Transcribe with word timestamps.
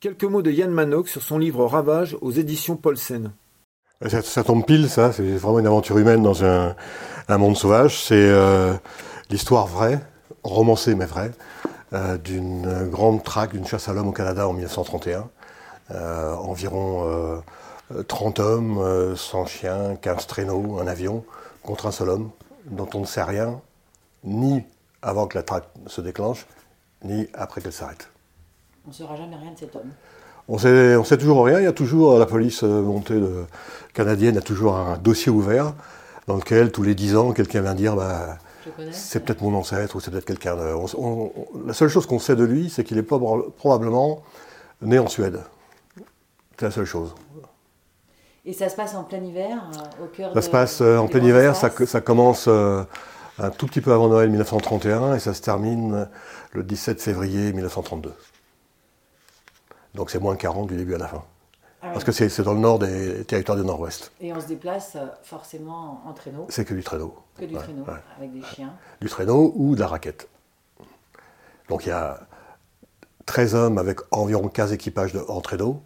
Quelques 0.00 0.24
mots 0.24 0.40
de 0.40 0.50
Yann 0.50 0.70
Manock 0.70 1.10
sur 1.10 1.20
son 1.20 1.36
livre 1.36 1.66
Ravage 1.66 2.16
aux 2.22 2.30
éditions 2.30 2.74
Paulsen. 2.74 3.32
Ça, 4.08 4.22
ça, 4.22 4.42
tombe 4.42 4.64
pile, 4.64 4.88
ça. 4.88 5.12
C'est 5.12 5.36
vraiment 5.36 5.58
une 5.58 5.66
aventure 5.66 5.98
humaine 5.98 6.22
dans 6.22 6.42
un, 6.42 6.74
monde 7.28 7.54
sauvage. 7.54 8.02
C'est 8.02 8.14
euh, 8.14 8.72
l'histoire 9.28 9.66
vraie, 9.66 10.00
romancée 10.42 10.94
mais 10.94 11.04
vraie, 11.04 11.32
euh, 11.92 12.16
d'une 12.16 12.88
grande 12.88 13.22
traque 13.22 13.52
d'une 13.52 13.66
chasse 13.66 13.90
à 13.90 13.92
l'homme 13.92 14.08
au 14.08 14.12
Canada 14.12 14.48
en 14.48 14.54
1931. 14.54 15.28
Euh, 15.90 16.34
environ 16.34 17.42
30 18.08 18.40
hommes, 18.40 19.14
100 19.14 19.44
chiens, 19.44 19.96
15 19.96 20.26
traîneaux, 20.26 20.78
un 20.80 20.86
avion, 20.86 21.26
contre 21.62 21.84
un 21.84 21.92
seul 21.92 22.08
homme, 22.08 22.30
dont 22.64 22.88
on 22.94 23.00
ne 23.00 23.06
sait 23.06 23.22
rien, 23.22 23.60
ni 24.24 24.64
avant 25.02 25.26
que 25.26 25.36
la 25.36 25.42
traque 25.42 25.68
se 25.88 26.00
déclenche, 26.00 26.46
ni 27.04 27.28
après 27.34 27.60
qu'elle 27.60 27.74
s'arrête. 27.74 28.09
On 28.90 28.92
ne 28.92 28.96
saura 28.96 29.14
jamais 29.14 29.36
rien 29.36 29.52
de 29.52 29.56
cet 29.56 29.76
homme. 29.76 29.92
On 30.48 30.58
sait, 30.58 30.96
on 30.96 31.04
sait 31.04 31.16
toujours 31.16 31.44
rien. 31.44 31.60
Il 31.60 31.62
y 31.62 31.68
a 31.68 31.72
toujours 31.72 32.18
la 32.18 32.26
police 32.26 32.64
euh, 32.64 32.82
montée 32.82 33.14
de, 33.14 33.44
canadienne 33.94 34.36
a 34.36 34.40
toujours 34.40 34.74
un 34.74 34.98
dossier 34.98 35.30
ouvert 35.30 35.74
dans 36.26 36.34
lequel 36.34 36.72
tous 36.72 36.82
les 36.82 36.96
dix 36.96 37.14
ans 37.14 37.30
quelqu'un 37.30 37.60
vient 37.60 37.76
dire 37.76 37.94
bah, 37.94 38.38
c'est 38.90 39.24
peut-être 39.24 39.42
mon 39.42 39.54
ancêtre 39.54 39.94
ou 39.94 40.00
c'est 40.00 40.10
peut-être 40.10 40.24
quelqu'un. 40.24 40.56
la 40.56 41.72
seule 41.72 41.88
chose 41.88 42.04
qu'on 42.04 42.18
sait 42.18 42.34
de 42.34 42.42
lui, 42.42 42.68
c'est 42.68 42.82
qu'il 42.82 42.98
est 42.98 43.04
probablement 43.04 44.22
né 44.82 44.98
en 44.98 45.06
Suède. 45.06 45.38
C'est 46.58 46.64
la 46.64 46.72
seule 46.72 46.84
chose. 46.84 47.14
Et 48.44 48.52
ça 48.52 48.68
se 48.68 48.74
passe 48.74 48.96
en 48.96 49.04
plein 49.04 49.22
hiver, 49.22 49.70
euh, 50.00 50.04
au 50.04 50.08
cœur 50.08 50.34
Ça 50.34 50.42
se 50.42 50.50
passe 50.50 50.80
euh, 50.80 50.96
en 50.96 51.06
plein 51.06 51.22
hiver, 51.22 51.54
ça, 51.54 51.70
ça, 51.86 52.00
commence 52.00 52.48
un 52.48 53.50
tout 53.56 53.68
petit 53.68 53.82
peu 53.82 53.92
avant 53.92 54.08
Noël 54.08 54.30
1931 54.30 55.14
et 55.14 55.20
ça 55.20 55.32
se 55.32 55.42
termine 55.42 56.08
le 56.54 56.64
17 56.64 57.00
février 57.00 57.52
1932. 57.52 58.12
Donc 59.94 60.10
c'est 60.10 60.20
moins 60.20 60.36
40 60.36 60.68
du 60.68 60.76
début 60.76 60.94
à 60.94 60.98
la 60.98 61.08
fin. 61.08 61.24
Ah 61.82 61.90
Parce 61.92 62.04
que 62.04 62.12
c'est 62.12 62.42
dans 62.42 62.52
le 62.52 62.60
nord 62.60 62.78
des 62.78 63.24
territoires 63.24 63.56
du 63.56 63.64
nord-ouest. 63.64 64.12
Et 64.20 64.32
on 64.32 64.40
se 64.40 64.46
déplace 64.46 64.96
euh, 64.96 65.06
forcément 65.22 66.02
en 66.06 66.12
traîneau 66.12 66.46
C'est 66.50 66.66
que 66.66 66.74
du 66.74 66.82
traîneau. 66.82 67.14
Que 67.38 67.46
du 67.46 67.54
traîneau, 67.54 67.86
avec 68.18 68.32
des 68.32 68.42
chiens. 68.42 68.74
Du 69.00 69.08
traîneau 69.08 69.52
ou 69.56 69.74
de 69.74 69.80
la 69.80 69.86
raquette. 69.86 70.28
Donc 71.70 71.86
il 71.86 71.88
y 71.88 71.92
a 71.92 72.20
13 73.24 73.54
hommes 73.54 73.78
avec 73.78 74.00
environ 74.10 74.48
15 74.48 74.72
équipages 74.72 75.12
de, 75.12 75.20
en 75.28 75.40
traîneau. 75.40 75.82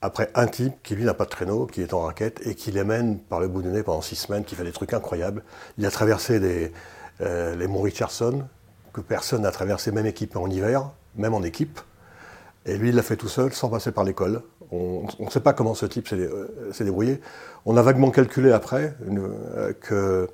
Après 0.00 0.30
un 0.34 0.46
type 0.46 0.74
qui 0.82 0.94
lui 0.94 1.04
n'a 1.04 1.14
pas 1.14 1.24
de 1.24 1.30
traîneau, 1.30 1.66
qui 1.66 1.82
est 1.82 1.92
en 1.92 2.00
raquette 2.02 2.46
et 2.46 2.54
qui 2.54 2.70
les 2.70 2.84
mène 2.84 3.18
par 3.18 3.40
le 3.40 3.48
bout 3.48 3.60
du 3.60 3.68
nez 3.68 3.82
pendant 3.82 4.02
6 4.02 4.16
semaines, 4.16 4.44
qui 4.44 4.54
fait 4.54 4.64
des 4.64 4.72
trucs 4.72 4.94
incroyables. 4.94 5.42
Il 5.76 5.84
a 5.84 5.90
traversé 5.90 6.72
euh, 7.20 7.56
les 7.56 7.66
monts 7.66 7.82
Richardson, 7.82 8.44
que 8.92 9.00
personne 9.00 9.42
n'a 9.42 9.50
traversé, 9.50 9.92
même 9.92 10.06
équipé 10.06 10.38
en 10.38 10.48
hiver, 10.48 10.90
même 11.16 11.34
en 11.34 11.42
équipe. 11.42 11.80
Et 12.66 12.78
lui, 12.78 12.88
il 12.88 12.94
l'a 12.94 13.02
fait 13.02 13.16
tout 13.16 13.28
seul, 13.28 13.52
sans 13.52 13.68
passer 13.68 13.92
par 13.92 14.04
l'école. 14.04 14.42
On 14.70 15.06
ne 15.18 15.30
sait 15.30 15.40
pas 15.40 15.52
comment 15.52 15.74
ce 15.74 15.86
type 15.86 16.08
s'est 16.08 16.16
euh, 16.16 16.72
débrouillé. 16.80 17.20
On 17.66 17.76
a 17.76 17.82
vaguement 17.82 18.10
calculé 18.10 18.52
après 18.52 18.96
euh, 19.92 20.28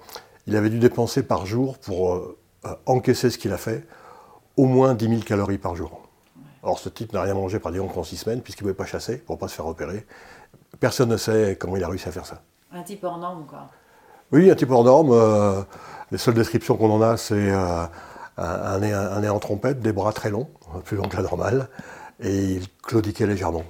qu'il 0.45 0.57
avait 0.57 0.71
dû 0.71 0.79
dépenser 0.79 1.23
par 1.23 1.45
jour 1.45 1.79
pour 1.79 2.15
euh, 2.15 2.39
encaisser 2.87 3.31
ce 3.31 3.39
qu'il 3.39 3.53
a 3.53 3.57
fait 3.57 3.87
au 4.57 4.67
moins 4.67 4.95
10 4.95 5.09
000 5.09 5.21
calories 5.23 5.59
par 5.59 5.75
jour. 5.75 6.03
Or, 6.63 6.79
ce 6.79 6.89
type 6.89 7.13
n'a 7.13 7.23
rien 7.23 7.35
mangé 7.35 7.59
pratiquement 7.59 7.89
pendant 7.89 8.05
six 8.05 8.17
semaines, 8.17 8.43
puisqu'il 8.43 8.65
ne 8.65 8.71
pouvait 8.71 8.85
pas 8.85 8.89
chasser 8.89 9.17
pour 9.17 9.37
ne 9.37 9.41
pas 9.41 9.49
se 9.49 9.55
faire 9.55 9.65
repérer. 9.65 10.07
Personne 10.79 11.09
ne 11.09 11.17
sait 11.17 11.57
comment 11.59 11.77
il 11.77 11.85
a 11.85 11.89
réussi 11.89 12.09
à 12.09 12.13
faire 12.13 12.27
ça. 12.27 12.43
Un 12.73 12.83
type 12.83 13.03
hors 13.03 13.19
norme, 13.19 13.47
quoi. 13.47 13.69
Oui, 14.31 14.51
un 14.51 14.55
type 14.55 14.71
hors 14.71 14.85
norme. 14.85 15.67
les 16.13 16.19
seules 16.19 16.35
descriptions 16.35 16.77
qu'on 16.77 16.91
en 16.91 17.03
a, 17.03 17.17
c'est 17.17 17.51
un, 17.51 18.79
nez, 18.79 18.93
un, 18.93 19.21
nez, 19.21 19.29
en 19.29 19.39
trompette, 19.39 19.81
des 19.81 19.93
bras 19.93 20.13
très 20.13 20.31
longs, 20.31 20.49
plus 20.85 20.97
longs 20.97 21.09
que 21.09 21.17
la 21.17 21.23
normale, 21.23 21.69
et 22.21 22.45
il 22.45 22.69
claudiquait 22.83 23.27
légèrement. 23.27 23.65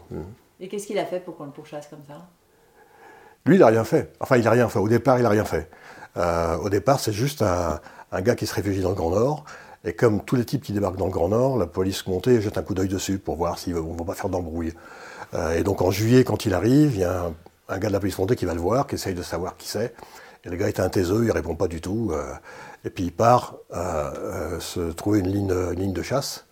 Et 0.61 0.69
qu'est-ce 0.69 0.87
qu'il 0.87 0.99
a 0.99 1.07
fait 1.07 1.21
pour 1.21 1.37
qu'on 1.37 1.47
le 1.47 1.51
pourchasse 1.51 1.87
comme 1.89 2.05
ça? 2.07 2.29
Lui, 3.47 3.57
il 3.57 3.61
n'a 3.61 3.69
rien 3.69 3.85
fait. 3.85 4.13
Enfin, 4.21 4.37
il 4.37 4.45
n'a 4.45 4.51
rien 4.51 4.69
fait. 4.69 4.79
Au 4.79 4.89
départ, 4.89 5.19
il 5.19 5.23
n'a 5.23 5.31
rien 5.31 5.45
fait. 5.45 5.71
Euh, 6.17 6.57
au 6.57 6.69
départ, 6.69 7.01
c'est 7.01 7.13
juste 7.13 7.43
un, 7.43 7.81
gars 8.21 8.35
qui 8.35 8.47
se 8.47 8.55
réfugie 8.55 8.83
dans 8.83 8.91
le 8.91 8.95
Grand 8.95 9.11
Nord. 9.11 9.45
Et 9.85 9.95
comme 9.95 10.23
tous 10.23 10.37
les 10.37 10.45
types 10.45 10.63
qui 10.63 10.73
débarquent 10.73 10.99
dans 10.99 11.07
le 11.07 11.13
Grand 11.13 11.29
Nord, 11.29 11.57
la 11.57 11.67
police 11.67 12.07
montée 12.07 12.33
et 12.33 12.41
jette 12.43 12.59
un 12.59 12.63
coup 12.63 12.75
d'œil 12.75 12.89
dessus 12.89 13.19
pour 13.19 13.37
voir 13.37 13.59
s'ils 13.59 13.75
ne 13.75 13.79
vont 13.79 13.95
pas 13.95 14.15
faire 14.15 14.29
d'embrouille. 14.29 14.75
Euh, 15.33 15.57
et 15.57 15.63
donc 15.63 15.81
en 15.81 15.91
juillet, 15.91 16.25
quand 16.25 16.45
il 16.45 16.53
arrive, 16.53 16.95
il 16.95 17.01
y 17.01 17.05
a 17.05 17.31
un, 17.69 17.79
gars 17.79 17.89
de 17.89 17.93
la 17.95 18.01
police 18.01 18.19
montée 18.19 18.37
qui 18.37 18.45
va 18.45 18.53
le 18.53 18.61
voir, 18.61 18.87
qui 18.87 18.97
essaye 18.97 19.15
de 19.15 19.23
savoir 19.23 19.57
qui 19.57 19.69
c'est. 19.69 19.95
Et 20.45 20.51
le 20.51 20.57
gars 20.57 20.69
est 20.69 20.81
un 20.81 20.89
taiseux, 20.91 21.25
il 21.25 21.31
répond 21.31 21.55
pas 21.55 21.69
du 21.69 21.81
tout. 21.81 22.11
Euh, 22.13 22.35
et 22.85 22.91
puis 22.91 23.05
il 23.05 23.13
part 23.13 23.57
se 23.71 24.91
trouver 24.93 25.21
une 25.21 25.29
ligne, 25.29 25.71
ligne 25.73 25.93
de 25.93 26.03
chasse, 26.03 26.47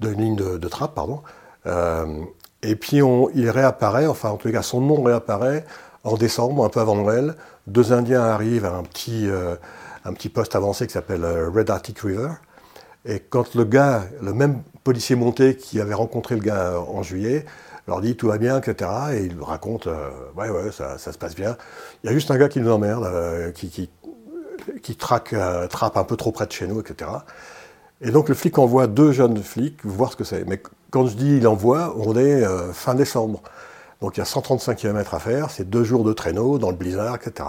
de, 0.00 0.12
une 0.12 0.20
ligne 0.20 0.36
de, 0.36 0.58
de 0.58 0.68
trappe, 0.68 0.94
pardon. 0.94 1.22
Euh, 1.66 2.24
et 2.62 2.76
puis 2.76 3.00
il 3.34 3.50
réapparaît, 3.50 4.06
enfin 4.06 4.30
en 4.30 4.36
tout 4.36 4.50
cas 4.50 4.62
son 4.62 4.80
nom 4.80 5.02
réapparaît 5.02 5.64
en 6.02 6.16
décembre, 6.16 6.64
un 6.64 6.68
peu 6.68 6.80
avant 6.80 6.96
Noël. 6.96 7.34
Deux 7.66 7.92
Indiens 7.92 8.22
arrivent 8.22 8.66
à 8.66 8.74
un 8.74 8.82
petit, 8.82 9.28
euh, 9.28 9.56
un 10.04 10.12
petit 10.12 10.28
poste 10.28 10.54
avancé 10.54 10.86
qui 10.86 10.92
s'appelle 10.92 11.24
euh, 11.24 11.50
Red 11.50 11.70
Arctic 11.70 11.98
River. 12.00 12.28
Et 13.06 13.20
quand 13.20 13.54
le 13.54 13.64
gars, 13.64 14.04
le 14.22 14.32
même 14.32 14.62
policier 14.82 15.16
monté 15.16 15.56
qui 15.56 15.80
avait 15.80 15.94
rencontré 15.94 16.36
le 16.36 16.40
gars 16.40 16.78
en 16.80 17.02
juillet, 17.02 17.44
leur 17.86 18.00
dit 18.00 18.16
tout 18.16 18.28
va 18.28 18.38
bien, 18.38 18.58
etc. 18.58 18.90
Et 19.12 19.24
il 19.24 19.38
raconte, 19.42 19.88
ouais, 20.36 20.48
ouais, 20.48 20.72
ça, 20.72 20.96
se 20.96 21.18
passe 21.18 21.34
bien. 21.34 21.58
Il 22.02 22.06
y 22.06 22.10
a 22.10 22.14
juste 22.14 22.30
un 22.30 22.38
gars 22.38 22.48
qui 22.48 22.60
nous 22.60 22.70
emmerde, 22.70 23.52
qui, 23.52 23.68
qui, 23.68 23.90
qui 24.82 24.96
traque, 24.96 25.34
trappe 25.68 25.98
un 25.98 26.04
peu 26.04 26.16
trop 26.16 26.32
près 26.32 26.46
de 26.46 26.52
chez 26.52 26.66
nous, 26.66 26.80
etc. 26.80 27.10
Et 28.04 28.10
donc 28.10 28.28
le 28.28 28.34
flic 28.34 28.58
envoie 28.58 28.86
deux 28.86 29.12
jeunes 29.12 29.42
flics 29.42 29.78
voir 29.82 30.12
ce 30.12 30.16
que 30.16 30.24
c'est. 30.24 30.46
Mais 30.46 30.62
quand 30.90 31.06
je 31.06 31.16
dis 31.16 31.38
il 31.38 31.48
envoie, 31.48 31.94
on 31.96 32.14
est 32.16 32.44
euh, 32.44 32.70
fin 32.74 32.94
décembre. 32.94 33.42
Donc 34.02 34.18
il 34.18 34.20
y 34.20 34.22
a 34.22 34.26
135 34.26 34.76
km 34.76 35.14
à 35.14 35.18
faire, 35.18 35.50
c'est 35.50 35.68
deux 35.68 35.84
jours 35.84 36.04
de 36.04 36.12
traîneau 36.12 36.58
dans 36.58 36.70
le 36.70 36.76
blizzard, 36.76 37.16
etc. 37.16 37.48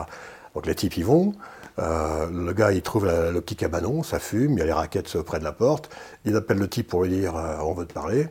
Donc 0.54 0.66
les 0.66 0.74
types 0.74 0.96
y 0.96 1.04
vont. 1.04 1.34
Euh, 1.78 2.28
le 2.32 2.54
gars, 2.54 2.72
il 2.72 2.82
trouve 2.82 3.06
le 3.06 3.42
petit 3.42 3.58
cabanon, 3.58 4.02
ça 4.02 4.18
fume, 4.20 4.54
il 4.54 4.60
y 4.60 4.62
a 4.62 4.66
les 4.66 4.72
raquettes 4.72 5.22
près 5.24 5.40
de 5.40 5.44
la 5.44 5.52
porte. 5.52 5.90
Il 6.24 6.34
appelle 6.38 6.58
le 6.58 6.70
type 6.70 6.88
pour 6.88 7.04
lui 7.04 7.10
dire 7.10 7.36
euh, 7.36 7.58
on 7.62 7.74
veut 7.74 7.86
te 7.86 7.94
parler. 7.94 8.30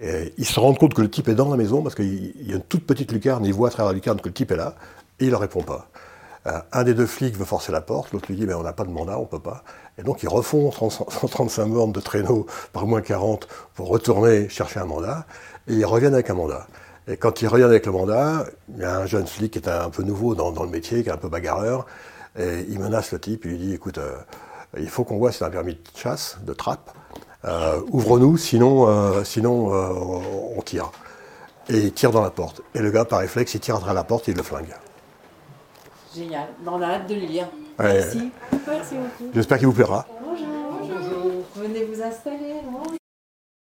Et 0.00 0.34
il 0.38 0.44
se 0.44 0.58
rend 0.58 0.74
compte 0.74 0.94
que 0.94 1.02
le 1.02 1.10
type 1.10 1.28
est 1.28 1.36
dans 1.36 1.48
la 1.48 1.56
maison 1.56 1.80
parce 1.80 1.94
qu'il 1.94 2.32
y 2.44 2.52
a 2.52 2.56
une 2.56 2.62
toute 2.62 2.84
petite 2.84 3.12
lucarne, 3.12 3.44
il 3.44 3.54
voit 3.54 3.68
à 3.68 3.70
travers 3.70 3.92
la 3.92 3.94
lucarne 3.94 4.20
que 4.20 4.28
le 4.28 4.34
type 4.34 4.50
est 4.50 4.56
là, 4.56 4.74
et 5.20 5.26
il 5.26 5.30
ne 5.30 5.36
répond 5.36 5.62
pas. 5.62 5.88
Euh, 6.46 6.58
un 6.72 6.82
des 6.82 6.94
deux 6.94 7.06
flics 7.06 7.36
veut 7.36 7.44
forcer 7.44 7.70
la 7.70 7.80
porte, 7.80 8.12
l'autre 8.12 8.26
lui 8.28 8.36
dit 8.36 8.46
mais 8.46 8.54
on 8.54 8.62
n'a 8.62 8.72
pas 8.72 8.84
de 8.84 8.90
mandat, 8.90 9.18
on 9.18 9.26
peut 9.26 9.38
pas. 9.38 9.62
Et 9.98 10.02
donc 10.02 10.22
ils 10.22 10.28
refont 10.28 10.72
135 10.72 11.66
bornes 11.66 11.92
de 11.92 12.00
traîneau 12.00 12.46
par 12.72 12.86
moins 12.86 13.00
40 13.00 13.46
pour 13.74 13.88
retourner 13.88 14.48
chercher 14.48 14.80
un 14.80 14.86
mandat, 14.86 15.26
et 15.68 15.74
ils 15.74 15.86
reviennent 15.86 16.14
avec 16.14 16.30
un 16.30 16.34
mandat. 16.34 16.66
Et 17.06 17.16
quand 17.16 17.42
ils 17.42 17.48
reviennent 17.48 17.70
avec 17.70 17.86
le 17.86 17.92
mandat, 17.92 18.46
il 18.74 18.80
y 18.80 18.84
a 18.84 18.98
un 18.98 19.06
jeune 19.06 19.26
flic 19.26 19.52
qui 19.52 19.58
est 19.58 19.68
un 19.68 19.90
peu 19.90 20.02
nouveau 20.02 20.34
dans, 20.34 20.50
le 20.50 20.68
métier, 20.70 21.02
qui 21.02 21.08
est 21.08 21.12
un 21.12 21.16
peu 21.16 21.28
bagarreur, 21.28 21.86
et 22.38 22.66
il 22.68 22.78
menace 22.80 23.12
le 23.12 23.20
type, 23.20 23.44
il 23.44 23.52
lui 23.52 23.58
dit 23.58 23.74
écoute, 23.74 23.98
euh, 23.98 24.16
il 24.78 24.88
faut 24.88 25.04
qu'on 25.04 25.18
voit 25.18 25.30
si 25.30 25.38
c'est 25.38 25.44
un 25.44 25.50
permis 25.50 25.74
de 25.74 25.80
chasse, 25.94 26.38
de 26.42 26.52
trappe, 26.54 26.90
euh, 27.44 27.80
ouvre-nous, 27.90 28.36
sinon, 28.36 29.22
sinon 29.24 29.72
on 30.56 30.62
tire. 30.62 30.90
Et 31.68 31.78
il 31.78 31.92
tire 31.92 32.10
dans 32.10 32.22
la 32.22 32.30
porte. 32.30 32.62
Et 32.74 32.80
le 32.80 32.90
gars, 32.90 33.04
par 33.04 33.20
réflexe, 33.20 33.54
il 33.54 33.60
tire 33.60 33.88
à 33.88 33.92
la 33.92 34.04
porte, 34.04 34.26
il 34.28 34.36
le 34.36 34.42
flingue. 34.42 34.74
Génial. 36.14 36.48
On 36.66 36.80
a 36.82 36.86
hâte 36.86 37.08
de 37.08 37.14
le 37.14 37.20
lire. 37.20 37.46
Merci. 37.78 38.30
Merci 38.66 38.94
beaucoup. 38.94 39.32
J'espère 39.34 39.58
qu'il 39.58 39.66
vous 39.66 39.72
plaira. 39.72 40.06
Bonjour. 40.20 40.46
Bonjour. 40.80 41.44
Venez 41.56 41.84
vous 41.84 42.02
installer. 42.02 42.98